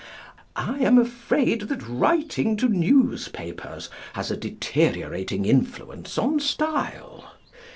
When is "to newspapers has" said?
2.57-4.31